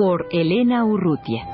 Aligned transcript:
Por 0.00 0.28
Elena 0.30 0.82
Urrutia. 0.86 1.44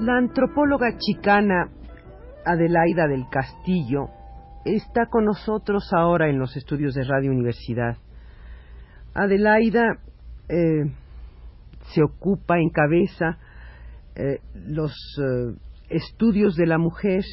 La 0.00 0.16
antropóloga 0.16 0.98
chicana 0.98 1.70
Adelaida 2.44 3.06
del 3.06 3.28
Castillo 3.30 4.15
está 4.74 5.06
con 5.06 5.24
nosotros 5.24 5.90
ahora 5.92 6.28
en 6.28 6.38
los 6.38 6.56
estudios 6.56 6.94
de 6.94 7.04
Radio 7.04 7.30
Universidad. 7.30 7.96
Adelaida 9.14 9.98
eh, 10.48 10.90
se 11.94 12.02
ocupa, 12.02 12.58
encabeza 12.58 13.38
eh, 14.14 14.40
los 14.54 14.92
eh, 14.92 15.56
estudios 15.88 16.56
de 16.56 16.66
la 16.66 16.78
mujer 16.78 17.24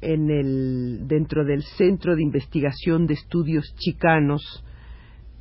en 0.00 0.30
el, 0.30 1.06
dentro 1.06 1.44
del 1.44 1.62
Centro 1.62 2.16
de 2.16 2.22
Investigación 2.22 3.06
de 3.06 3.14
Estudios 3.14 3.74
Chicanos 3.76 4.64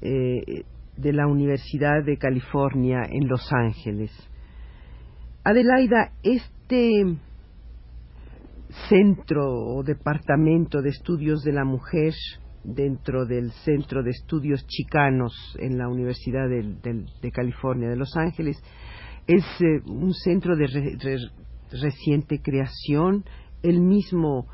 de 0.02 1.12
la 1.12 1.28
Universidad 1.28 2.06
de 2.06 2.18
California 2.18 3.02
en 3.10 3.28
Los 3.28 3.52
Ángeles. 3.52 4.12
Adelaida, 5.44 6.14
este 6.24 7.18
centro 8.90 9.46
o 9.46 9.84
departamento 9.84 10.82
de 10.82 10.90
estudios 10.90 11.44
de 11.44 11.54
la 11.54 11.66
mujer 11.66 12.14
dentro 12.64 13.26
del 13.26 13.52
Centro 13.64 14.04
de 14.04 14.12
Estudios 14.12 14.66
Chicanos 14.68 15.34
en 15.60 15.78
la 15.78 15.88
Universidad 15.88 16.50
de, 16.50 17.32
California 17.32 17.90
de 17.90 17.96
Los 17.96 18.16
Ángeles. 18.16 18.62
Es 19.28 19.46
eh, 19.62 19.82
un 19.86 20.14
centro 20.14 20.56
de 20.56 20.68
reciente 21.72 22.42
creación, 22.42 23.26
el 23.64 23.82
mismo 23.82 24.48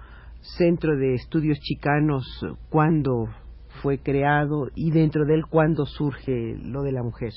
Centro 0.58 0.96
de 0.96 1.16
Estudios 1.16 1.58
Chicanos 1.60 2.26
cuando 2.70 3.28
fue 3.82 3.98
creado 4.00 4.70
y 4.76 4.92
dentro 4.92 5.26
de 5.26 5.34
él 5.36 5.46
cuando 5.50 5.86
surge 5.86 6.56
lo 6.62 6.84
de 6.84 6.92
la 6.92 7.04
mujer. 7.04 7.32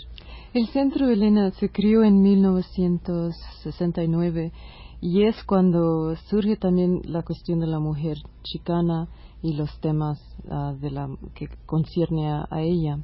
El 0.55 0.67
centro 0.69 1.09
Elena 1.09 1.51
se 1.53 1.71
creó 1.71 2.03
en 2.05 2.21
1969 2.21 4.53
y 5.01 5.25
es 5.25 5.37
cuando 5.45 6.17
surge 6.29 6.57
también 6.57 7.03
la 7.05 7.23
cuestión 7.23 7.61
de 7.61 7.69
la 7.69 7.79
mujer 7.79 8.19
chicana 8.43 9.09
y 9.43 9.53
los 9.53 9.79
temas 9.81 10.21
ah, 10.51 10.75
de 10.79 10.91
la, 10.91 11.09
que 11.35 11.49
concierne 11.67 12.29
a, 12.29 12.47
ella. 12.61 12.99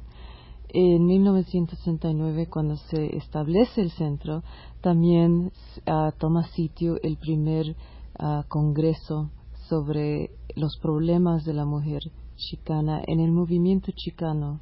En 0.67 1.05
1969, 1.05 2.47
cuando 2.49 2.75
se 2.75 3.15
establece 3.15 3.81
el 3.81 3.91
centro, 3.91 4.43
también 4.81 5.53
ah, 5.85 6.11
toma 6.17 6.43
sitio 6.49 6.97
el 7.01 7.17
primer 7.17 7.77
ah, 8.19 8.43
congreso 8.49 9.31
sobre 9.69 10.31
los 10.55 10.77
problemas 10.81 11.45
de 11.45 11.53
la 11.53 11.65
mujer 11.65 12.01
chicana 12.35 13.01
en 13.07 13.21
el 13.21 13.31
movimiento 13.31 13.93
chicano, 13.95 14.59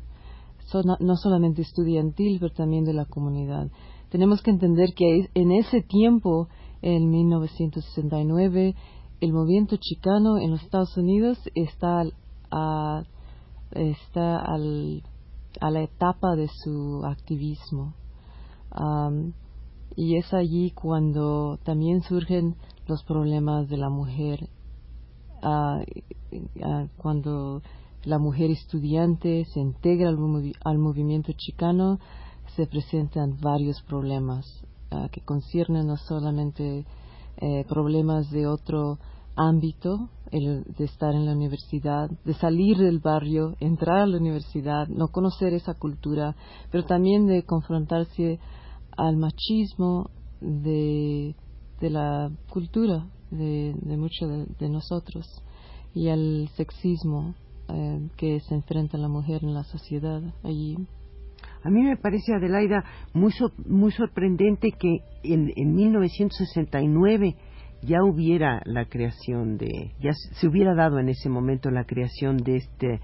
no 0.99 1.15
solamente 1.17 1.61
estudiantil, 1.61 2.37
pero 2.39 2.53
también 2.53 2.83
de 2.83 2.93
la 2.93 3.05
comunidad. 3.05 3.69
Tenemos 4.09 4.41
que 4.41 4.51
entender 4.51 4.93
que 4.95 5.29
en 5.33 5.51
ese 5.51 5.81
tiempo 5.81 6.47
en 6.83 7.09
1969 7.09 8.75
el 9.21 9.31
movimiento 9.31 9.77
chicano 9.77 10.37
en 10.37 10.51
los 10.51 10.61
Estados 10.61 10.97
Unidos 10.97 11.39
está, 11.55 12.03
a, 12.51 13.03
está 13.71 14.37
al, 14.39 15.01
a 15.61 15.71
la 15.71 15.81
etapa 15.81 16.35
de 16.35 16.49
su 16.49 17.01
activismo. 17.05 17.95
y 19.95 20.17
es 20.17 20.33
allí 20.33 20.71
cuando 20.71 21.57
también 21.63 22.01
surgen 22.01 22.57
los 22.85 23.01
problemas 23.05 23.69
de 23.69 23.77
la 23.77 23.89
mujer, 23.89 24.49
cuando 26.97 27.61
la 28.03 28.19
mujer 28.19 28.51
estudiante 28.51 29.45
se 29.45 29.61
integra 29.61 30.09
al 30.09 30.77
movimiento 30.79 31.31
chicano, 31.31 31.99
se 32.57 32.67
presentan 32.67 33.37
varios 33.39 33.81
problemas 33.83 34.65
que 35.11 35.21
conciernen 35.21 35.87
no 35.87 35.97
solamente 35.97 36.85
eh, 37.37 37.65
problemas 37.67 38.29
de 38.31 38.47
otro 38.47 38.99
ámbito, 39.35 40.09
el 40.31 40.63
de 40.77 40.85
estar 40.85 41.13
en 41.13 41.25
la 41.25 41.33
universidad, 41.33 42.09
de 42.25 42.33
salir 42.35 42.77
del 42.77 42.99
barrio, 42.99 43.55
entrar 43.59 43.99
a 43.99 44.07
la 44.07 44.17
universidad, 44.17 44.87
no 44.87 45.07
conocer 45.07 45.53
esa 45.53 45.73
cultura, 45.73 46.35
pero 46.71 46.85
también 46.85 47.25
de 47.25 47.43
confrontarse 47.43 48.39
al 48.95 49.17
machismo 49.17 50.09
de, 50.41 51.35
de 51.79 51.89
la 51.89 52.31
cultura 52.49 53.07
de, 53.31 53.75
de 53.81 53.97
muchos 53.97 54.29
de, 54.59 54.69
nosotros 54.69 55.25
y 55.93 56.09
al 56.09 56.49
sexismo 56.55 57.35
eh, 57.69 58.09
que 58.17 58.39
se 58.41 58.55
enfrenta 58.55 58.97
la 58.97 59.07
mujer 59.07 59.43
en 59.43 59.53
la 59.53 59.63
sociedad 59.63 60.21
allí. 60.43 60.77
A 61.63 61.69
mí 61.69 61.81
me 61.81 61.97
parece, 61.97 62.33
Adelaida, 62.33 62.83
muy, 63.13 63.31
muy 63.65 63.91
sorprendente 63.91 64.71
que 64.77 64.97
en, 65.23 65.51
en 65.55 65.73
1969 65.73 67.35
ya 67.81 68.03
hubiera 68.03 68.61
la 68.65 68.85
creación 68.85 69.57
de, 69.57 69.93
ya 69.99 70.11
se 70.13 70.47
hubiera 70.47 70.73
dado 70.75 70.99
en 70.99 71.09
ese 71.09 71.29
momento 71.29 71.69
la 71.69 71.85
creación 71.85 72.37
de 72.37 72.57
este 72.57 73.01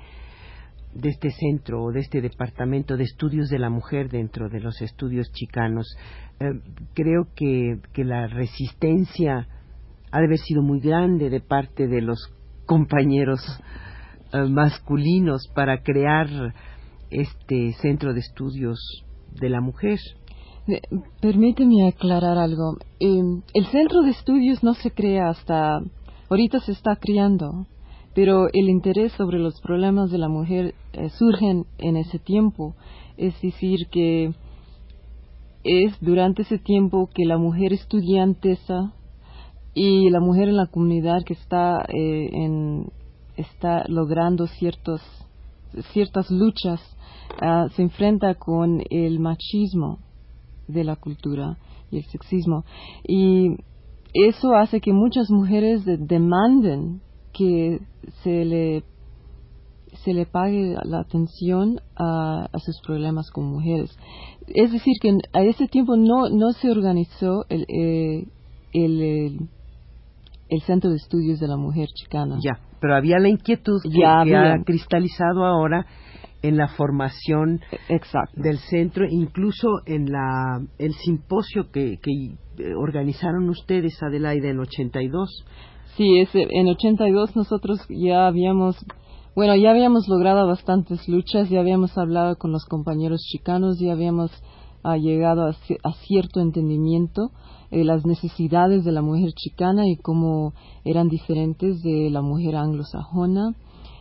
de 0.94 1.10
este 1.10 1.30
centro 1.30 1.84
o 1.84 1.92
de 1.92 2.00
este 2.00 2.20
departamento 2.20 2.98
de 2.98 3.04
estudios 3.04 3.50
de 3.50 3.60
la 3.60 3.70
mujer 3.70 4.10
dentro 4.10 4.50
de 4.50 4.60
los 4.60 4.82
estudios 4.82 5.32
chicanos. 5.32 5.96
Eh, 6.40 6.46
creo 6.96 7.28
que, 7.36 7.80
que 7.94 8.04
la 8.04 8.28
resistencia 8.28 9.48
ha 10.12 10.20
de 10.20 10.26
haber 10.26 10.40
sido 10.40 10.64
muy 10.64 10.80
grande 10.80 11.30
de 11.30 11.42
parte 11.42 11.88
de 11.88 12.02
los 12.02 12.18
compañeros 12.66 13.40
eh, 14.34 14.46
masculinos 14.50 15.48
para 15.54 15.84
crear 15.84 16.28
este 17.10 17.74
centro 17.82 18.14
de 18.14 18.20
estudios 18.20 18.80
de 19.40 19.50
la 19.50 19.62
mujer. 19.62 20.00
Permíteme 21.22 21.88
aclarar 21.88 22.38
algo. 22.38 22.78
Em, 23.00 23.42
el 23.54 23.66
centro 23.68 24.02
de 24.02 24.12
estudios 24.12 24.64
no 24.64 24.74
se 24.76 24.92
crea 24.92 25.30
hasta 25.30 25.80
ahorita 26.30 26.60
se 26.60 26.74
está 26.74 26.96
creando, 26.96 27.66
pero 28.14 28.48
el 28.54 28.70
interés 28.70 29.12
sobre 29.14 29.40
los 29.40 29.60
problemas 29.62 30.12
de 30.12 30.18
la 30.18 30.30
mujer 30.30 30.76
eh, 30.94 31.10
surgen 31.10 31.66
en 31.78 31.98
ese 31.98 32.20
tiempo. 32.20 32.76
Es 33.18 33.40
decir, 33.42 33.88
que 33.92 34.34
es 35.64 35.94
durante 36.02 36.44
ese 36.44 36.58
tiempo 36.58 37.10
que 37.14 37.26
la 37.26 37.38
mujer 37.38 37.74
estudiantesa 37.74 38.94
y 39.74 40.10
la 40.10 40.20
mujer 40.20 40.50
en 40.50 40.58
la 40.58 40.68
comunidad 40.68 41.24
que 41.26 41.34
está, 41.34 41.86
eh, 41.88 42.30
en, 42.34 42.92
está 43.36 43.84
logrando 43.88 44.48
ciertos, 44.48 45.02
ciertas 45.92 46.30
luchas 46.32 46.82
Ah, 47.42 47.68
se 47.76 47.82
enfrenta 47.84 48.36
con 48.36 48.82
el 48.90 49.20
machismo 49.20 50.00
de 50.68 50.84
la 50.84 50.96
cultura 50.96 51.58
y 51.92 51.98
el 51.98 52.06
sexismo. 52.06 52.66
Y 53.08 53.56
eso 54.14 54.56
hace 54.56 54.82
que 54.82 54.94
muchas 54.94 55.30
mujeres 55.30 55.84
demanden 55.86 57.02
que 57.34 57.80
se 58.24 58.46
le 58.46 58.84
se 60.04 60.14
le 60.14 60.26
pague 60.26 60.76
la 60.84 61.00
atención 61.00 61.82
a, 61.96 62.48
sus 62.60 62.80
problemas 62.86 63.32
como 63.32 63.54
mujeres. 63.54 63.90
Es 64.48 64.72
decir, 64.72 64.94
que 65.02 65.18
a 65.34 65.44
ese 65.44 65.68
tiempo 65.68 65.98
no, 65.98 66.30
no 66.30 66.52
se 66.54 66.70
organizó 66.70 67.46
el, 67.50 67.66
eh, 67.68 68.28
el, 68.72 69.50
el, 70.50 70.62
Centro 70.62 70.90
de 70.90 70.98
Estudios 70.98 71.40
de 71.40 71.48
la 71.48 71.58
Mujer 71.58 71.88
Chicana. 71.94 72.38
Ya, 72.44 72.60
pero 72.80 72.96
había 72.96 73.20
la 73.20 73.30
inquietud 73.30 73.82
que, 73.84 74.06
ha 74.06 74.24
cristalizado 74.66 75.46
ahora 75.46 75.86
en 76.42 76.58
la 76.58 76.68
formación 76.70 77.60
Exacto. 77.90 78.42
del 78.42 78.58
centro, 78.60 79.06
incluso 79.10 79.68
en 79.86 80.12
la, 80.12 80.62
el 80.78 80.94
simposio 80.94 81.70
que, 81.72 81.98
que 82.02 82.12
eh, 82.12 82.74
organizaron 82.76 83.50
ustedes, 83.50 84.02
Adelaide, 84.02 84.50
en 84.50 84.60
82. 84.60 85.46
Sí, 85.98 86.20
ese, 86.20 86.48
en 86.50 86.68
82 86.68 87.36
nosotros 87.36 87.86
ya 87.90 88.28
habíamos, 88.28 88.78
bueno, 89.36 89.56
ya 89.56 89.72
habíamos 89.72 90.08
logrado 90.08 90.48
bastantes 90.48 91.08
luchas, 91.10 91.50
ya 91.50 91.60
habíamos 91.60 91.98
hablado 91.98 92.38
con 92.38 92.52
los 92.52 92.66
compañeros 92.66 93.22
chicanos, 93.22 93.78
ya 93.80 93.92
habíamos 93.92 94.32
ah, 94.84 94.98
llegado 94.98 95.44
a, 95.46 95.52
ci- 95.54 95.78
a 95.84 95.94
cierto 96.06 96.40
entendimiento 96.42 97.32
de 97.72 97.84
las 97.84 98.06
necesidades 98.06 98.84
de 98.84 98.92
la 98.92 99.02
mujer 99.02 99.32
chicana 99.34 99.88
y 99.88 99.96
cómo 99.98 100.54
eran 100.84 101.08
diferentes 101.08 101.82
de 101.84 102.10
la 102.10 102.22
mujer 102.22 102.56
anglosajona. 102.56 103.56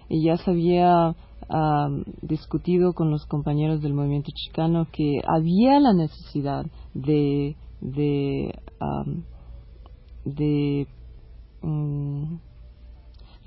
Y 0.09 0.25
ya 0.25 0.37
se 0.39 0.51
había 0.51 1.15
ah, 1.51 1.89
discutido 2.23 2.95
con 2.95 3.11
los 3.11 3.27
compañeros 3.27 3.83
del 3.83 3.93
movimiento 3.95 4.31
chicano 4.35 4.87
que 4.91 5.21
había 5.27 5.81
la 5.81 5.93
necesidad 5.93 6.65
de, 6.95 7.57
de, 7.81 8.55
de 10.25 10.87
mm, 11.63 12.18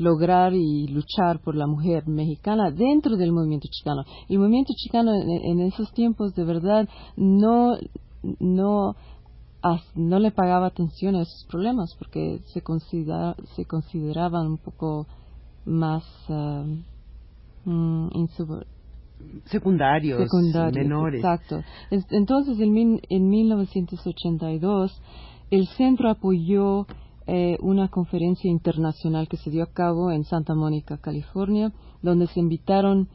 lograr 0.01 0.53
y 0.53 0.87
luchar 0.87 1.39
por 1.43 1.55
la 1.55 1.67
mujer 1.67 2.07
mexicana 2.07 2.71
dentro 2.71 3.15
del 3.17 3.31
movimiento 3.31 3.67
chicano. 3.71 4.03
El 4.29 4.39
movimiento 4.39 4.73
chicano 4.75 5.11
en, 5.13 5.29
en 5.29 5.59
esos 5.67 5.91
tiempos 5.93 6.33
de 6.35 6.43
verdad 6.43 6.89
no, 7.15 7.77
no, 8.39 8.95
no 9.95 10.19
le 10.19 10.31
pagaba 10.31 10.67
atención 10.67 11.15
a 11.15 11.21
esos 11.21 11.45
problemas 11.49 11.95
porque 11.97 12.39
se, 12.53 12.61
considera, 12.61 13.35
se 13.55 13.65
consideraban 13.65 14.47
un 14.47 14.57
poco 14.57 15.07
más 15.65 16.03
insub- 17.65 18.65
Secundarios, 19.45 20.19
secundarios. 20.23 20.73
menores. 20.83 21.19
Exacto. 21.23 21.61
Es- 21.91 22.05
Entonces, 22.11 22.59
en, 22.59 22.99
en 23.07 23.29
1982, 23.29 24.99
el 25.51 25.67
centro 25.67 26.09
apoyó 26.09 26.87
eh, 27.27 27.57
una 27.61 27.87
conferencia 27.89 28.49
internacional 28.49 29.27
que 29.27 29.37
se 29.37 29.49
dio 29.49 29.63
a 29.63 29.71
cabo 29.71 30.11
en 30.11 30.23
Santa 30.23 30.55
Mónica, 30.55 30.97
California, 30.97 31.71
donde 32.01 32.27
se 32.27 32.39
invitaron 32.39 33.09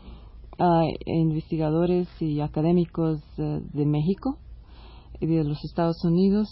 a 0.58 0.82
investigadores 1.06 2.08
y 2.20 2.41
académicos 2.41 3.20
eh, 3.38 3.61
de 3.73 3.87
México 3.87 4.38
y 5.20 5.26
de 5.26 5.44
los 5.44 5.62
Estados 5.64 6.03
Unidos 6.05 6.49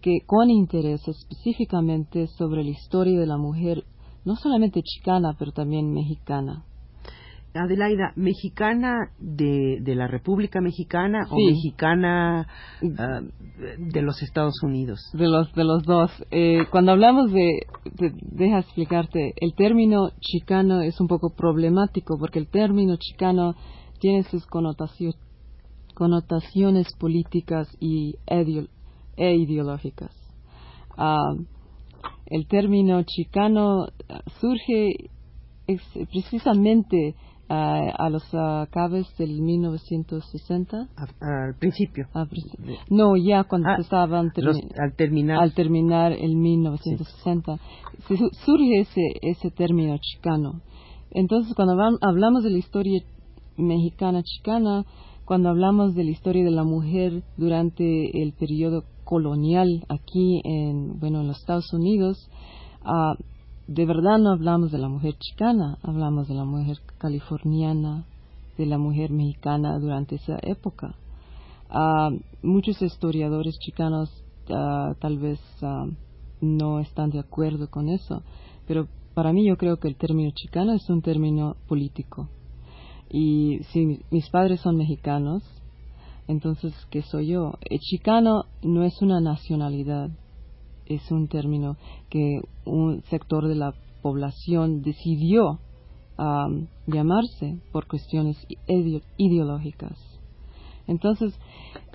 que 0.00 0.20
con 0.26 0.50
interés 0.50 1.06
específicamente 1.06 2.26
sobre 2.28 2.64
la 2.64 2.70
historia 2.70 3.18
de 3.18 3.26
la 3.26 3.38
mujer, 3.38 3.84
no 4.24 4.36
solamente 4.36 4.82
chicana, 4.82 5.34
pero 5.38 5.52
también 5.52 5.92
mexicana. 5.92 6.64
Adelaida, 7.56 8.12
¿mexicana 8.16 9.10
de, 9.18 9.78
de 9.80 9.94
la 9.94 10.06
República 10.08 10.60
Mexicana 10.60 11.26
o 11.30 11.36
Sí. 11.36 11.46
mexicana 11.46 12.46
ah, 12.98 13.20
de 13.78 14.02
los 14.02 14.22
Estados 14.22 14.62
Unidos? 14.62 15.00
De 15.12 15.28
los, 15.28 15.52
de 15.54 15.64
los 15.64 15.82
dos. 15.84 16.10
Eh, 16.30 16.64
cuando 16.70 16.92
hablamos 16.92 17.32
de, 17.32 17.60
de- 17.98 18.12
deja 18.22 18.58
explicarte, 18.60 19.32
el 19.40 19.54
término 19.54 20.10
chicano 20.20 20.80
es 20.80 21.00
un 21.00 21.06
poco 21.08 21.30
problemático 21.34 22.16
porque 22.18 22.38
el 22.38 22.48
término 22.48 22.96
chicano 22.96 23.54
tiene 23.98 24.22
sus 24.24 24.46
connotacio- 24.46 25.14
connotaciones 25.94 26.86
políticas 26.98 27.68
y 27.80 28.14
ideo- 28.26 28.68
e 29.16 29.34
ideológicas. 29.36 30.10
Ah, 30.96 31.34
el 32.26 32.46
término 32.48 33.02
chicano 33.04 33.86
surge 34.40 35.10
precisamente 36.12 37.14
a 37.48 38.10
los 38.10 38.22
acabes 38.34 39.06
del 39.18 39.40
1960. 39.40 40.88
A- 40.96 41.06
al 42.14 42.28
principio. 42.28 42.68
No, 42.90 43.16
ya 43.16 43.44
cuando 43.44 43.68
Ah, 43.70 43.76
estaban 43.78 44.30
termi- 44.30 44.42
Los- 44.44 44.78
al 44.80 44.94
terminar. 44.96 45.38
al 45.42 45.54
terminar 45.54 46.12
el 46.12 46.36
1960. 46.36 47.58
Se 48.08 48.16
su- 48.16 48.30
surge 48.44 48.80
ese, 48.80 49.02
ese 49.22 49.50
término 49.50 49.96
chicano. 49.98 50.60
Entonces, 51.10 51.54
cuando 51.54 51.74
hablam- 51.74 51.98
hablamos 52.00 52.42
de 52.44 52.50
la 52.50 52.58
historia 52.58 53.00
mexicana 53.56 54.22
chicana, 54.22 54.84
cuando 55.24 55.48
hablamos 55.48 55.94
de 55.94 56.04
la 56.04 56.10
historia 56.10 56.44
de 56.44 56.50
la 56.50 56.64
mujer 56.64 57.22
durante 57.36 58.22
el 58.22 58.32
periodo 58.32 58.84
colonial 59.04 59.84
aquí 59.88 60.40
en, 60.44 60.98
bueno, 60.98 61.20
en 61.20 61.28
los 61.28 61.38
Estados 61.38 61.72
Unidos, 61.72 62.28
ah, 62.84 63.14
de 63.66 63.84
verdad 63.84 64.18
no 64.18 64.30
hablamos 64.30 64.70
de 64.70 64.78
la 64.78 64.88
mujer 64.88 65.14
chicana, 65.18 65.78
hablamos 65.82 66.28
de 66.28 66.34
la 66.34 66.44
mujer 66.44 66.78
californiana, 66.98 68.04
de 68.56 68.66
la 68.66 68.78
mujer 68.78 69.10
mexicana 69.10 69.78
durante 69.78 70.16
esa 70.16 70.38
época. 70.42 70.94
Ah, 71.68 72.10
muchos 72.42 72.80
historiadores 72.80 73.58
chicanos 73.58 74.10
ah, 74.50 74.94
tal 75.00 75.18
vez 75.18 75.40
ah, 75.62 75.86
no 76.40 76.78
están 76.80 77.10
de 77.10 77.18
acuerdo 77.18 77.68
con 77.68 77.88
eso, 77.88 78.22
pero 78.66 78.86
para 79.14 79.32
mí 79.32 79.46
yo 79.46 79.56
creo 79.56 79.78
que 79.78 79.88
el 79.88 79.96
término 79.96 80.30
chicano 80.34 80.72
es 80.72 80.88
un 80.88 81.02
término 81.02 81.56
político. 81.66 82.28
Y 83.10 83.58
si 83.72 83.84
mi- 83.86 84.00
mis 84.10 84.28
padres 84.30 84.60
son 84.60 84.76
mexicanos, 84.76 85.42
entonces, 86.28 86.74
¿qué 86.90 87.02
soy 87.02 87.28
yo? 87.28 87.54
El 87.68 87.78
chicano 87.78 88.44
no 88.62 88.82
es 88.84 89.00
una 89.00 89.20
nacionalidad, 89.20 90.10
es 90.86 91.10
un 91.10 91.28
término 91.28 91.76
que 92.10 92.40
un 92.64 93.02
sector 93.10 93.46
de 93.48 93.54
la 93.54 93.74
población 94.02 94.82
decidió 94.82 95.60
am, 96.16 96.68
llamarse 96.86 97.60
por 97.72 97.86
cuestiones 97.86 98.36
ideo- 98.68 99.02
ideológicas. 99.16 99.98
Entonces, 100.88 101.34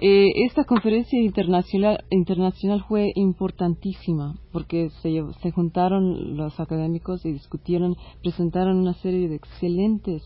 eh, 0.02 0.28
esta 0.46 0.66
conferencia 0.66 1.18
internacional, 1.22 2.04
internacional 2.10 2.84
fue 2.88 3.12
importantísima 3.16 4.36
porque 4.52 4.90
se, 5.02 5.22
se 5.42 5.52
juntaron 5.52 6.36
los 6.36 6.60
académicos 6.60 7.26
y 7.26 7.32
discutieron, 7.32 7.96
presentaron 8.22 8.78
una 8.78 8.94
serie 8.96 9.30
de 9.30 9.36
excelentes 9.36 10.22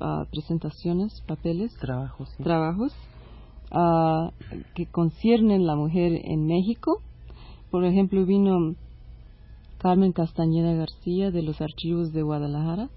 ah, 0.00 0.24
presentaciones, 0.30 1.20
papeles, 1.26 1.74
Trabajos. 1.78 2.30
sí. 2.36 2.42
trabajos 2.42 2.92
ah, 3.70 4.30
que 4.74 4.86
conciernen 4.86 5.66
la 5.66 5.76
mujer 5.76 6.12
en 6.24 6.46
México. 6.46 7.02
Por 7.74 7.84
ejemplo, 7.84 8.24
vino 8.24 8.76
Carmen 9.78 10.12
Castañeda 10.12 10.74
García 10.74 11.32
de 11.32 11.42
los 11.42 11.60
Archivos 11.60 12.12
de 12.12 12.22
Guadalajara, 12.22 12.88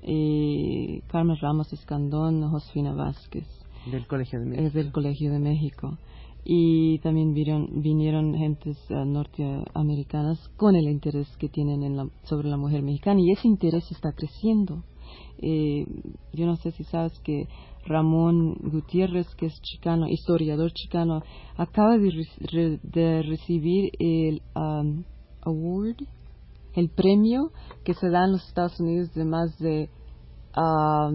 eh, 0.00 1.02
Carmen 1.08 1.36
Ramos 1.38 1.70
Escandón, 1.74 2.40
Josefina 2.50 2.94
Vázquez 2.94 3.44
Del 3.92 4.06
Colegio 4.06 4.40
de 4.40 4.46
México. 4.46 4.66
es 4.66 4.72
del 4.72 4.92
Colegio 4.92 5.30
de 5.30 5.38
México. 5.40 5.98
Y 6.42 7.00
también 7.00 7.34
vinieron, 7.34 7.82
vinieron 7.82 8.32
gentes 8.34 8.78
norteamericanas 8.88 10.38
con 10.56 10.74
el 10.74 10.88
interés 10.88 11.28
que 11.36 11.50
tienen 11.50 11.82
en 11.82 11.98
la- 11.98 12.08
sobre 12.22 12.48
la 12.48 12.56
mujer 12.56 12.80
mexicana 12.82 13.20
y 13.20 13.32
ese 13.32 13.46
interés 13.46 13.92
está 13.92 14.12
creciendo. 14.12 14.84
Eh, 15.40 15.86
yo 16.32 16.46
no 16.46 16.56
sé 16.56 16.72
si 16.72 16.84
sabes 16.84 17.18
que 17.20 17.48
Ramón 17.86 18.54
Gutiérrez, 18.60 19.26
que 19.36 19.46
es 19.46 19.60
chicano, 19.62 20.08
historiador 20.08 20.72
chicano, 20.72 21.22
acaba 21.56 21.96
de, 21.96 22.10
re- 22.40 22.80
de 22.82 23.22
recibir 23.22 23.90
el 23.98 24.42
um, 24.54 25.04
award, 25.42 25.96
el 26.74 26.90
premio 26.90 27.50
que 27.84 27.94
se 27.94 28.08
da 28.10 28.24
en 28.24 28.32
los 28.32 28.46
Estados 28.46 28.78
Unidos 28.80 29.12
de 29.14 29.24
más 29.24 29.56
de 29.58 29.88
ah, 30.54 31.10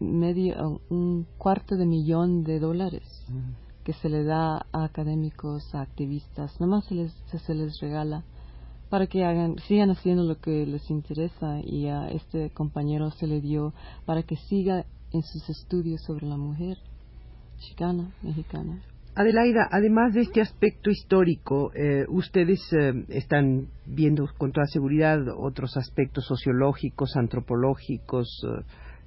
medio, 0.00 0.80
un 0.90 1.26
cuarto 1.38 1.76
de 1.76 1.86
millón 1.86 2.42
de 2.44 2.58
dólares 2.58 3.02
que 3.84 3.92
se 3.94 4.08
le 4.08 4.24
da 4.24 4.66
a 4.72 4.84
académicos, 4.84 5.74
a 5.74 5.80
activistas, 5.80 6.60
nomás 6.60 6.84
se 6.86 6.94
les, 6.94 7.12
se, 7.30 7.38
se 7.38 7.54
les 7.54 7.78
regala 7.80 8.24
para 8.90 9.06
que 9.06 9.24
hagan, 9.24 9.56
sigan 9.68 9.90
haciendo 9.90 10.24
lo 10.24 10.36
que 10.38 10.66
les 10.66 10.90
interesa 10.90 11.60
y 11.64 11.86
a 11.86 12.08
este 12.10 12.50
compañero 12.50 13.10
se 13.12 13.26
le 13.26 13.40
dio 13.40 13.72
para 14.04 14.24
que 14.24 14.36
siga 14.36 14.84
en 15.12 15.22
sus 15.22 15.48
estudios 15.48 16.00
sobre 16.06 16.26
la 16.26 16.36
mujer 16.36 16.76
chicana, 17.58 18.12
mexicana. 18.22 18.82
Adelaida, 19.14 19.68
además 19.70 20.14
de 20.14 20.22
este 20.22 20.40
aspecto 20.40 20.90
histórico, 20.90 21.72
eh, 21.74 22.04
ustedes 22.08 22.60
eh, 22.72 22.92
están 23.08 23.66
viendo 23.86 24.26
con 24.38 24.52
toda 24.52 24.66
seguridad 24.66 25.18
otros 25.38 25.76
aspectos 25.76 26.24
sociológicos, 26.26 27.16
antropológicos, 27.16 28.28
eh, 28.44 28.64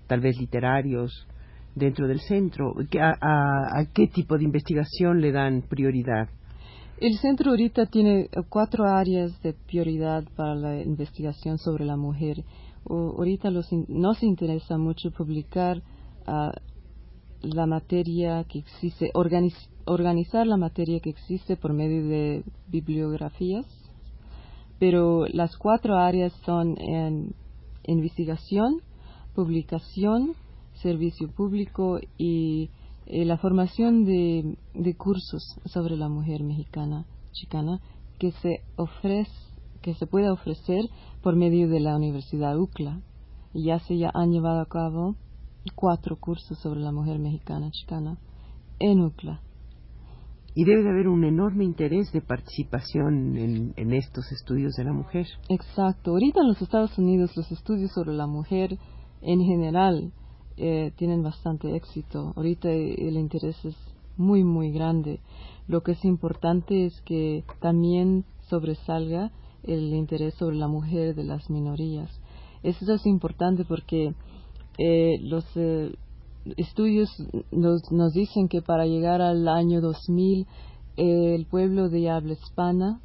tal 0.08 0.20
vez 0.20 0.38
literarios 0.40 1.28
dentro 1.76 2.08
del 2.08 2.20
centro. 2.20 2.74
¿Qué- 2.90 3.02
a, 3.02 3.12
a- 3.20 3.80
a 3.80 3.86
qué 3.94 4.08
tipo 4.08 4.38
de 4.38 4.44
investigación 4.44 5.20
le 5.22 5.32
dan 5.32 5.64
prioridad? 5.64 6.30
El 6.98 7.18
centro 7.18 7.52
ahorita 7.52 7.88
tiene 7.88 8.22
eh, 8.22 8.30
cuatro 8.50 8.86
áreas 8.86 9.42
de 9.42 9.54
prioridad 9.54 10.24
para 10.36 10.56
la 10.56 10.82
investigación 10.82 11.58
sobre 11.58 11.86
la 11.86 11.98
mujer. 11.98 12.44
Ahorita 12.90 13.50
los 13.50 13.72
nos 13.88 14.22
interesa 14.24 14.78
mucho 14.78 15.10
publicar 15.12 15.82
ah, 16.28 16.52
la 17.42 17.66
materia 17.66 18.44
que 18.44 18.60
existe, 18.60 19.12
organiz- 19.14 19.70
organizar 19.86 20.46
la 20.46 20.58
materia 20.58 21.00
que 21.00 21.10
existe 21.10 21.56
por 21.56 21.74
medio 21.74 22.06
de 22.08 22.44
bibliografías, 22.68 23.66
pero 24.80 25.26
las 25.28 25.56
cuatro 25.58 25.96
áreas 25.98 26.34
son 26.46 26.78
en 26.78 27.34
investigación, 27.86 28.82
publicación, 29.34 30.34
servicio 30.82 31.30
público 31.32 32.00
y 32.18 32.70
eh, 33.06 33.26
la 33.26 33.38
formación 33.38 34.06
de, 34.06 34.58
de, 34.74 34.96
cursos 34.96 35.60
sobre 35.66 35.98
la 35.98 36.10
mujer 36.10 36.44
mexicana 36.44 37.06
chicana 37.32 37.82
que 38.20 38.32
se 38.32 38.62
ofrece 38.78 39.32
que 39.82 39.94
se 39.96 40.08
puede 40.08 40.30
ofrecer 40.30 40.86
por 41.22 41.36
medio 41.36 41.68
de 41.68 41.82
la 41.82 41.96
Universidad 41.98 42.58
UCLA 42.58 43.02
y 43.54 43.66
ya 43.66 43.80
se 43.80 43.98
ya 43.98 44.10
han 44.14 44.32
llevado 44.32 44.62
a 44.62 44.66
cabo 44.66 45.16
cuatro 45.76 46.16
cursos 46.18 46.58
sobre 46.60 46.80
la 46.80 46.92
mujer 46.92 47.20
mexicana 47.20 47.70
chicana 47.72 48.18
en 48.80 49.02
UCLA 49.02 49.42
y 50.56 50.66
debe 50.66 50.84
de 50.84 50.90
haber 50.90 51.08
un 51.08 51.24
enorme 51.24 51.64
interés 51.66 52.12
de 52.12 52.22
participación 52.22 53.38
en, 53.38 53.74
en, 53.76 53.94
estos 53.94 54.32
estudios 54.32 54.74
de 54.76 54.84
la 54.84 54.94
mujer. 54.94 55.26
Exacto. 55.50 56.12
Ahorita 56.12 56.42
en 56.42 56.48
los 56.48 56.62
Estados 56.62 56.98
Unidos 57.00 57.36
los 57.36 57.52
estudios 57.52 57.92
sobre 57.92 58.14
la 58.14 58.28
mujer 58.28 58.78
en 59.22 59.42
general 59.42 60.14
eh, 60.58 60.92
tienen 60.96 61.24
bastante 61.24 61.76
éxito. 61.76 62.34
Ahorita 62.36 62.70
el 62.70 63.18
interés 63.18 63.56
es 63.66 63.76
muy, 64.18 64.44
muy 64.44 64.72
grande. 64.72 65.20
Lo 65.68 65.82
que 65.82 65.94
es 65.94 66.06
importante 66.06 66.86
es 66.86 67.02
que 67.02 67.44
también 67.60 68.26
sobresalga 68.50 69.32
el 69.64 69.94
interés 69.94 70.34
sobre 70.36 70.58
la 70.58 70.68
mujer 70.68 71.16
de 71.16 71.24
las 71.24 71.50
minorías. 71.50 72.10
Eso 72.64 72.94
es 72.94 73.06
importante 73.06 73.66
porque 73.66 74.14
eh, 74.78 75.18
los, 75.22 75.46
eh, 75.56 75.94
estudios 76.58 77.10
nos, 77.52 77.82
nos 77.92 78.14
dicen 78.14 78.48
que 78.48 78.62
para 78.62 78.86
llegar 78.86 79.22
al 79.22 79.48
año 79.48 79.82
2000 79.82 80.48
el 80.96 81.46
pueblo 81.48 81.90
de 81.90 82.10
habla 82.10 82.34
hispana 82.34 83.02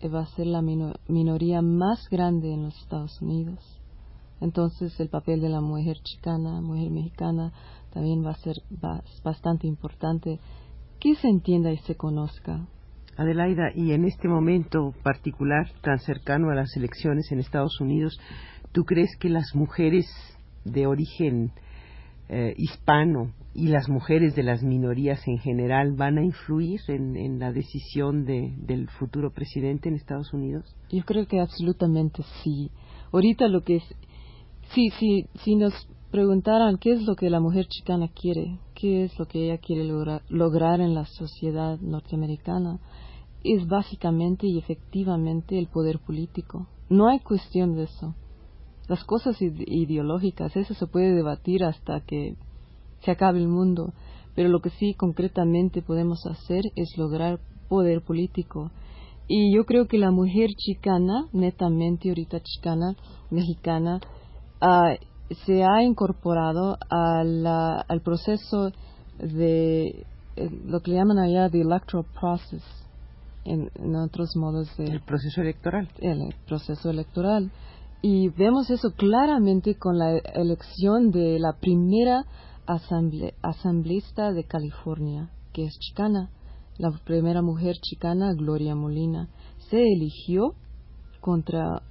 eh, 0.00 0.08
va 0.08 0.20
a 0.20 0.34
ser 0.34 0.46
la 0.46 0.62
minoría 0.62 1.62
más 1.62 2.08
grande 2.10 2.52
en 2.52 2.64
los 2.64 2.76
Estados 2.78 3.20
Unidos. 3.20 3.58
Entonces 4.40 4.98
el 5.00 5.08
papel 5.08 5.40
de 5.40 5.48
la 5.48 5.60
mujer 5.60 5.96
chicana, 6.02 6.60
mujer 6.60 6.90
mexicana, 6.90 7.52
también 7.92 8.24
va 8.24 8.30
a 8.30 8.36
ser 8.36 8.56
bastante 9.24 9.66
importante 9.66 10.38
que 11.00 11.14
se 11.14 11.28
entienda 11.28 11.72
y 11.72 11.78
se 11.78 11.96
conozca. 11.96 12.66
Adelaida, 13.16 13.70
y 13.74 13.92
en 13.92 14.04
este 14.04 14.28
momento 14.28 14.92
particular, 15.02 15.70
tan 15.80 15.98
cercano 16.00 16.50
a 16.50 16.54
las 16.54 16.76
elecciones 16.76 17.32
en 17.32 17.38
Estados 17.38 17.80
Unidos, 17.80 18.20
¿tú 18.72 18.84
crees 18.84 19.16
que 19.18 19.30
las 19.30 19.54
mujeres 19.54 20.06
de 20.64 20.86
origen 20.86 21.52
eh, 22.28 22.54
hispano 22.58 23.32
y 23.54 23.68
las 23.68 23.88
mujeres 23.88 24.34
de 24.34 24.42
las 24.42 24.62
minorías 24.62 25.26
en 25.26 25.38
general 25.38 25.92
van 25.92 26.18
a 26.18 26.24
influir 26.24 26.80
en, 26.88 27.38
la 27.38 27.52
decisión 27.52 28.26
del 28.26 28.88
futuro 28.98 29.32
presidente 29.32 29.88
en 29.88 29.94
Estados 29.94 30.34
Unidos? 30.34 30.76
Yo 30.90 31.02
creo 31.04 31.26
que 31.26 31.40
absolutamente 31.40 32.22
sí. 32.42 32.70
Ahorita 33.12 33.48
lo 33.48 33.62
que 33.62 33.76
es, 33.76 33.84
sí, 34.74 34.90
sí, 34.98 35.26
si 35.44 35.54
nos 35.56 35.72
preguntaran 36.10 36.78
qué 36.78 36.92
es 36.92 37.02
lo 37.02 37.16
que 37.16 37.30
la 37.30 37.40
mujer 37.40 37.66
chicana 37.66 38.08
quiere, 38.08 38.58
qué 38.74 39.04
es 39.04 39.18
lo 39.18 39.26
que 39.26 39.44
ella 39.44 39.58
quiere 39.58 39.84
lograr 39.84 40.80
en 40.80 40.94
la 40.94 41.04
sociedad 41.06 41.78
norteamericana, 41.80 42.78
es 43.44 43.66
básicamente 43.66 44.46
y 44.46 44.58
efectivamente 44.58 45.58
el 45.58 45.68
poder 45.68 45.98
político. 45.98 46.66
No 46.88 47.08
hay 47.08 47.20
cuestión 47.20 47.74
de 47.74 47.84
eso 47.84 48.14
las 48.88 49.04
cosas 49.04 49.36
ideológicas, 49.40 50.56
eso 50.56 50.74
se 50.74 50.86
puede 50.86 51.14
debatir 51.14 51.64
hasta 51.64 52.00
que 52.00 52.36
se 53.00 53.10
acabe 53.10 53.40
el 53.40 53.48
mundo, 53.48 53.92
pero 54.34 54.48
lo 54.48 54.60
que 54.60 54.70
sí 54.70 54.94
concretamente 54.94 55.82
podemos 55.82 56.24
hacer 56.26 56.62
es 56.76 56.96
lograr 56.96 57.40
poder 57.68 58.02
político. 58.02 58.70
Y 59.28 59.54
yo 59.54 59.64
creo 59.64 59.88
que 59.88 59.98
la 59.98 60.12
mujer 60.12 60.50
chicana, 60.56 61.26
netamente 61.32 62.10
ahorita 62.10 62.40
chicana, 62.40 62.94
mexicana, 63.30 64.00
ah, 64.60 64.94
se 65.44 65.64
ha 65.64 65.82
incorporado 65.82 66.78
al 66.90 68.00
proceso 68.02 68.70
de 69.18 70.06
eh, 70.36 70.50
lo 70.66 70.80
que 70.80 70.92
llaman 70.92 71.18
allá 71.18 71.48
the 71.48 71.60
electoral 71.60 72.04
process, 72.20 72.62
en, 73.44 73.70
otros 73.96 74.36
modos 74.36 74.68
de... 74.76 74.84
El 74.84 75.00
proceso 75.02 75.40
electoral. 75.40 75.88
El 75.98 76.34
proceso 76.46 76.90
electoral. 76.90 77.50
Y 78.02 78.28
vemos 78.30 78.70
eso 78.70 78.90
claramente 78.92 79.76
con 79.76 79.98
la 79.98 80.18
elección 80.34 81.10
de 81.10 81.38
la 81.38 81.54
primera 81.54 82.24
asambleísta 82.66 84.32
de 84.32 84.44
California, 84.44 85.30
que 85.52 85.64
es 85.64 85.78
chicana, 85.78 86.30
la 86.78 86.90
primera 87.04 87.40
mujer 87.40 87.76
chicana, 87.80 88.34
Gloria 88.34 88.74
Molina. 88.74 89.28
Se 89.70 89.80
eligió 89.80 90.54
contra 91.20 91.82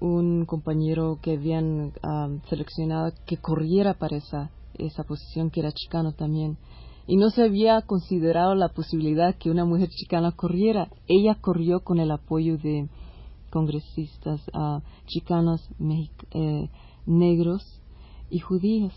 un 0.00 0.44
compañero 0.46 1.18
que 1.22 1.32
habían 1.34 1.92
seleccionado 2.48 3.12
que 3.26 3.36
corriera 3.36 3.94
para 3.94 4.16
esa, 4.16 4.50
esa 4.74 5.04
posición, 5.04 5.50
que 5.50 5.60
era 5.60 5.72
chicano 5.72 6.12
también. 6.12 6.58
Y 7.06 7.16
no 7.16 7.30
se 7.30 7.42
había 7.42 7.82
considerado 7.82 8.54
la 8.54 8.70
posibilidad 8.70 9.34
que 9.36 9.50
una 9.50 9.64
mujer 9.64 9.88
chicana 9.90 10.32
corriera. 10.32 10.88
Ella 11.06 11.36
corrió 11.40 11.80
con 11.80 11.98
el 11.98 12.10
apoyo 12.10 12.56
de 12.56 12.88
congresistas 13.50 14.40
uh, 14.48 14.80
chicanos, 15.06 15.68
eh, 16.32 16.70
negros 17.06 17.62
y 18.30 18.38
judíos. 18.38 18.94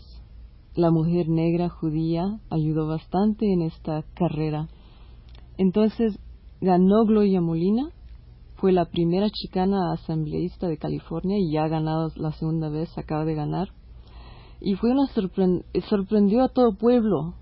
La 0.74 0.90
mujer 0.90 1.28
negra 1.28 1.68
judía 1.68 2.40
ayudó 2.50 2.86
bastante 2.86 3.52
en 3.52 3.62
esta 3.62 4.04
carrera. 4.14 4.68
Entonces 5.58 6.18
ganó 6.60 7.04
Gloria 7.04 7.40
Molina, 7.40 7.90
fue 8.58 8.72
la 8.72 8.86
primera 8.86 9.30
chicana 9.30 9.92
asambleísta 9.92 10.66
de 10.66 10.78
California 10.78 11.38
y 11.38 11.52
ya 11.52 11.64
ha 11.64 11.68
ganado 11.68 12.10
la 12.16 12.32
segunda 12.32 12.68
vez, 12.68 12.96
acaba 12.98 13.24
de 13.24 13.34
ganar. 13.34 13.68
Y 14.60 14.74
fue 14.74 14.90
una 14.90 15.06
sorprendió 15.06 16.42
a 16.42 16.48
todo 16.48 16.76
pueblo, 16.76 17.34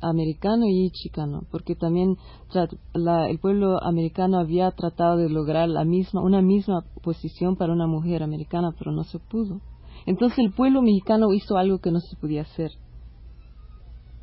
americano 0.00 0.64
y 0.68 0.90
chicano, 0.90 1.42
porque 1.50 1.74
también 1.74 2.16
el 2.54 3.38
pueblo 3.38 3.82
americano 3.82 4.38
había 4.38 4.70
tratado 4.72 5.16
de 5.16 5.28
lograr 5.28 5.68
la 5.68 5.84
misma, 5.84 6.22
una 6.22 6.42
misma 6.42 6.84
posición 7.02 7.56
para 7.56 7.72
una 7.72 7.86
mujer 7.86 8.22
americana, 8.22 8.72
pero 8.76 8.90
no 8.90 9.04
se 9.04 9.18
pudo. 9.18 9.60
Entonces 10.06 10.38
el 10.40 10.52
pueblo 10.52 10.82
mexicano 10.82 11.32
hizo 11.32 11.56
algo 11.56 11.78
que 11.78 11.90
no 11.92 12.00
se 12.00 12.16
podía 12.16 12.42
hacer 12.42 12.72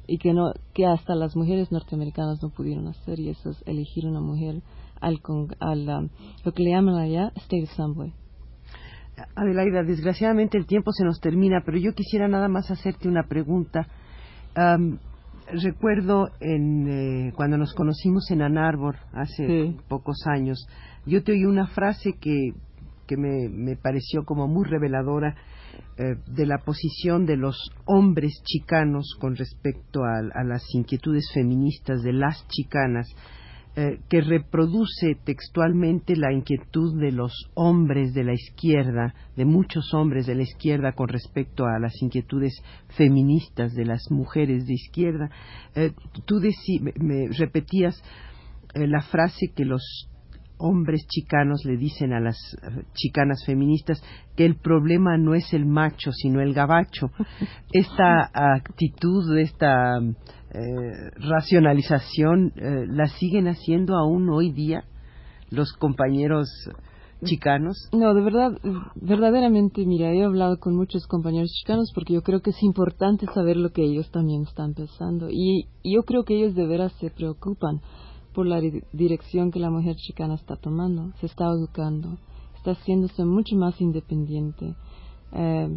y 0.07 0.17
que 0.17 0.33
no 0.33 0.51
que 0.73 0.85
hasta 0.85 1.15
las 1.15 1.35
mujeres 1.35 1.71
norteamericanas 1.71 2.41
no 2.41 2.49
pudieron 2.49 2.87
hacer 2.87 3.19
y 3.19 3.29
eso 3.29 3.49
es 3.49 3.63
elegir 3.65 4.05
una 4.05 4.21
mujer 4.21 4.61
al, 5.01 5.19
al 5.59 5.89
um, 5.89 6.09
lo 6.43 6.51
que 6.53 6.63
le 6.63 6.71
llaman 6.71 6.95
allá 6.95 7.31
State 7.35 7.67
Assembly. 7.71 8.13
Adelaida, 9.35 9.83
desgraciadamente 9.83 10.57
el 10.57 10.65
tiempo 10.65 10.91
se 10.91 11.05
nos 11.05 11.19
termina, 11.19 11.61
pero 11.65 11.77
yo 11.77 11.93
quisiera 11.93 12.27
nada 12.27 12.47
más 12.49 12.69
hacerte 12.69 13.07
una 13.07 13.23
pregunta. 13.23 13.87
Um, 14.57 14.97
recuerdo 15.51 16.29
en, 16.39 16.87
eh, 17.27 17.33
cuando 17.35 17.57
nos 17.57 17.73
conocimos 17.73 18.29
en 18.31 18.41
Ann 18.41 18.57
Arbor 18.57 18.97
hace 19.13 19.75
pocos 19.87 20.17
años, 20.27 20.67
yo 21.05 21.23
te 21.23 21.33
oí 21.33 21.45
una 21.45 21.67
frase 21.67 22.13
que, 22.19 22.53
que 23.07 23.15
me, 23.15 23.47
me 23.49 23.75
pareció 23.75 24.25
como 24.25 24.47
muy 24.47 24.65
reveladora 24.65 25.35
eh, 25.97 26.15
de 26.27 26.45
la 26.45 26.57
posición 26.59 27.25
de 27.25 27.37
los 27.37 27.57
hombres 27.85 28.41
chicanos 28.43 29.15
con 29.19 29.35
respecto 29.35 30.03
a 30.03 30.43
las 30.43 30.63
inquietudes 30.73 31.29
feministas 31.33 32.01
de 32.01 32.13
las 32.13 32.45
chicanas 32.47 33.07
eh, 33.77 33.99
que 34.09 34.21
reproduce 34.21 35.15
textualmente 35.25 36.15
la 36.15 36.31
inquietud 36.31 36.97
de 36.97 37.11
los 37.11 37.33
hombres 37.55 38.13
de 38.13 38.23
la 38.23 38.33
izquierda, 38.33 39.13
de 39.35 39.43
muchos 39.43 39.93
hombres 39.93 40.25
de 40.25 40.35
la 40.35 40.43
izquierda 40.43 40.93
con 40.93 41.09
respecto 41.09 41.65
a 41.65 41.77
las 41.77 41.93
inquietudes 42.01 42.53
feministas 42.95 43.73
de 43.73 43.83
las 43.83 44.09
mujeres 44.09 44.65
de 44.65 44.73
izquierda. 44.75 45.29
Eh, 45.75 45.91
tú 46.25 46.39
me, 47.01 47.27
repetías 47.37 48.01
eh, 48.75 48.87
la 48.87 49.01
frase 49.01 49.47
que 49.53 49.65
los 49.65 50.09
hombres 50.57 51.05
chicanos 51.07 51.63
le 51.65 51.77
dicen 51.77 52.13
a 52.13 52.19
las 52.19 52.37
chicanas 52.93 53.43
feministas 53.45 54.01
que 54.35 54.45
el 54.45 54.55
problema 54.55 55.17
no 55.17 55.33
es 55.33 55.53
el 55.53 55.65
macho 55.65 56.11
sino 56.11 56.41
el 56.41 56.53
gabacho. 56.53 57.11
Esta 57.71 58.29
actitud, 58.33 59.37
esta 59.37 59.99
eh, 59.99 60.59
racionalización 61.17 62.53
eh, 62.55 62.85
la 62.87 63.07
siguen 63.07 63.47
haciendo 63.47 63.97
aún 63.97 64.29
hoy 64.29 64.51
día 64.51 64.83
los 65.49 65.73
compañeros 65.73 66.47
chicanos? 67.23 67.89
No, 67.91 68.13
de 68.13 68.21
verdad, 68.21 68.51
verdaderamente, 68.95 69.85
mira, 69.85 70.11
he 70.13 70.23
hablado 70.23 70.57
con 70.57 70.75
muchos 70.75 71.07
compañeros 71.07 71.51
chicanos 71.51 71.91
porque 71.93 72.13
yo 72.13 72.21
creo 72.21 72.41
que 72.41 72.51
es 72.51 72.63
importante 72.63 73.25
saber 73.33 73.57
lo 73.57 73.71
que 73.71 73.83
ellos 73.83 74.09
también 74.11 74.43
están 74.43 74.73
pensando 74.73 75.27
y, 75.29 75.67
yo 75.83 76.03
creo 76.03 76.23
que 76.23 76.35
ellos 76.35 76.55
de 76.55 76.67
veras 76.67 76.93
se 76.99 77.09
preocupan 77.09 77.81
por 78.35 78.45
la 78.45 78.59
dirección 78.91 79.49
que 79.49 79.59
la 79.59 79.71
mujer 79.71 79.95
chicana 79.95 80.35
está 80.35 80.57
tomando, 80.57 81.13
se 81.21 81.27
está 81.27 81.45
educando, 81.45 82.17
está 82.57 82.71
haciéndose 82.71 83.23
mucho 83.23 83.55
más 83.55 83.79
independiente. 83.79 84.75
Eh, 85.31 85.69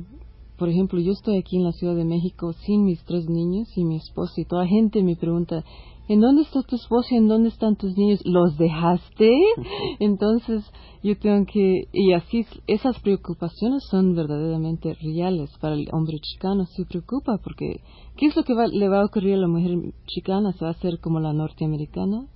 por 0.59 0.69
ejemplo, 0.69 0.99
yo 0.99 1.13
estoy 1.13 1.39
aquí 1.39 1.57
en 1.57 1.63
la 1.63 1.73
Ciudad 1.73 1.95
de 1.95 2.05
México 2.05 2.53
sin 2.53 2.85
mis 2.85 3.03
tres 3.05 3.29
niños 3.29 3.69
y 3.77 3.85
mi 3.85 3.97
esposo 3.97 4.33
y 4.41 4.45
toda 4.45 4.67
gente 4.67 5.05
me 5.05 5.15
pregunta, 5.15 5.63
¿en 6.09 6.21
dónde 6.21 6.43
está 6.43 6.63
tu 6.63 6.75
esposo 6.75 7.07
y 7.13 7.19
en 7.19 7.29
dónde 7.29 7.51
están 7.51 7.77
tus 7.77 7.97
niños? 7.97 8.21
¿Los 8.25 8.59
dejaste? 8.59 9.31
Entonces, 10.01 10.65
yo 11.05 11.17
tengo 11.17 11.47
que, 11.47 11.85
y 11.93 12.13
así, 12.13 12.45
esas 12.67 12.99
preocupaciones 12.99 13.85
son 13.89 14.17
verdaderamente 14.17 14.95
reales 15.01 15.49
para 15.61 15.75
el 15.75 15.87
hombre 15.93 16.19
chicano. 16.19 16.67
Se 16.67 16.85
preocupa 16.87 17.39
porque, 17.39 17.83
¿qué 18.17 18.27
es 18.27 18.35
lo 18.35 18.43
que 18.43 18.55
le 18.73 18.89
va 18.89 19.03
a 19.03 19.05
ocurrir 19.05 19.35
a 19.35 19.43
la 19.43 19.47
mujer 19.47 19.79
chicana? 20.09 20.51
¿Se 20.55 20.65
va 20.65 20.73
a 20.73 20.75
hacer 20.75 20.99
como 20.99 21.21
la 21.21 21.33
norteamericana? 21.33 22.27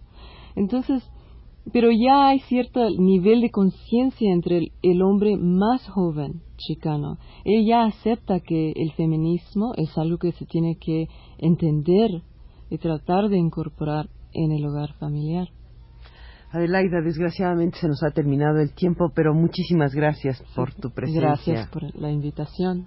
Entonces, 0.57 1.03
pero 1.73 1.91
ya 1.91 2.29
hay 2.29 2.41
cierto 2.41 2.91
nivel 2.91 3.41
de 3.41 3.51
conciencia 3.51 4.33
entre 4.33 4.73
el, 4.83 5.03
hombre 5.03 5.37
más 5.37 5.87
joven 5.89 6.43
chicano. 6.57 7.19
Él 7.45 7.67
ya 7.67 7.85
acepta 7.85 8.41
que 8.41 8.73
el 8.75 8.93
feminismo 8.93 9.73
es 9.77 9.97
algo 9.97 10.19
que 10.19 10.33
se 10.33 10.45
tiene 10.47 10.77
que 10.77 11.09
entender 11.39 12.23
y 12.71 12.79
tratar 12.79 13.29
de 13.29 13.39
incorporar 13.39 14.09
en 14.33 14.51
el 14.51 14.67
hogar 14.67 14.95
familiar. 14.95 15.49
Adelaida, 16.51 17.01
desgraciadamente 17.01 17.79
se 17.79 17.89
nos 17.89 18.03
ha 18.03 18.11
terminado 18.11 18.59
el 18.59 18.75
tiempo, 18.75 19.11
pero 19.15 19.33
muchísimas 19.33 19.95
gracias 19.95 20.43
por 20.55 20.75
tu 20.75 20.91
presencia. 20.91 21.29
Gracias 21.29 21.69
por 21.69 21.95
la 21.95 22.11
invitación. 22.11 22.87